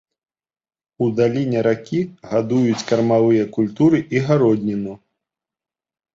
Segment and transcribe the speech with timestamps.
[1.03, 1.99] У даліне ракі
[2.31, 4.99] гадуюць кармавыя культуры і гародніну.